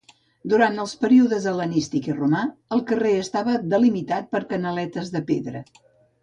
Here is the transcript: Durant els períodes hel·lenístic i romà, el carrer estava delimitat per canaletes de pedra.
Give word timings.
Durant 0.51 0.79
els 0.83 0.93
períodes 1.01 1.43
hel·lenístic 1.51 2.09
i 2.11 2.15
romà, 2.19 2.41
el 2.77 2.81
carrer 2.93 3.11
estava 3.27 3.59
delimitat 3.75 4.33
per 4.37 4.43
canaletes 4.55 5.13
de 5.19 5.23
pedra. 5.31 5.63